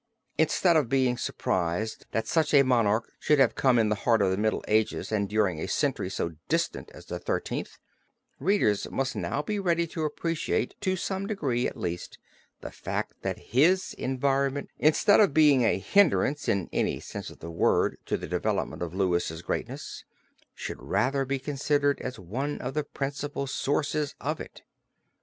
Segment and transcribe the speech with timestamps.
[0.39, 4.31] Instead of being surprised that such a monarch should have come in the heart of
[4.31, 7.77] the Middle Ages and during a century so distant as the Thirteenth,
[8.39, 12.17] readers must now be ready to appreciate to some degree at least
[12.61, 17.51] the fact, that his environment instead of being a hindrance in any sense of the
[17.51, 20.03] word to the development of Louis' greatness,
[20.55, 24.63] should rather be considered as one of the principal sources of it.